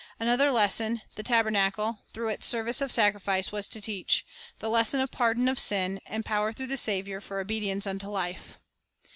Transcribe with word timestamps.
Another 0.19 0.49
lesson 0.49 1.03
the 1.13 1.21
tabernacle, 1.21 1.99
through 2.11 2.29
its 2.29 2.47
service 2.47 2.81
of 2.81 2.91
sacrifice, 2.91 3.51
was 3.51 3.69
to 3.69 3.79
teach,— 3.79 4.25
the 4.57 4.67
lesson 4.67 4.99
of 4.99 5.11
pardon 5.11 5.47
of 5.47 5.59
sin, 5.59 6.01
and 6.07 6.25
power 6.25 6.51
through 6.51 6.65
the 6.65 6.75
Saviour 6.75 7.21
for 7.21 7.39
obedience 7.39 7.85
unto 7.85 8.07
life. 8.07 8.57